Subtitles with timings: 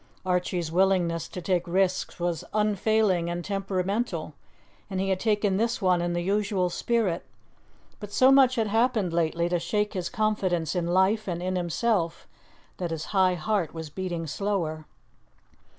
[0.25, 4.33] Archie's willingness to take risks was unfailing and temperamental,
[4.89, 7.23] and he had taken this one in the usual spirit,
[7.99, 12.27] but so much had happened lately to shake his confidence in life and in himself
[12.77, 14.85] that his high heart was beating slower.